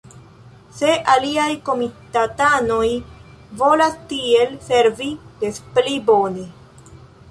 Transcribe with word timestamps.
Se 0.77 0.93
aliaj 1.15 1.49
komitatanoj 1.67 2.87
volas 3.63 4.03
tiel 4.15 4.61
servi, 4.73 5.15
despli 5.47 5.99
bone. 6.13 6.53